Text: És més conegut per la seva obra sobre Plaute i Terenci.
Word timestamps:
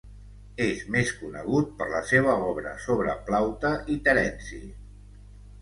És 0.63 0.79
més 0.95 1.11
conegut 1.17 1.69
per 1.81 1.87
la 1.91 2.01
seva 2.13 2.35
obra 2.47 2.73
sobre 2.89 3.15
Plaute 3.29 3.75
i 3.97 3.99
Terenci. 4.09 4.65